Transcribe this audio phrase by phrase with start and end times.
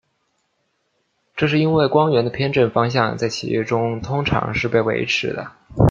[1.35, 5.51] 这是因为光源的偏振方向在其中通常是被维持的。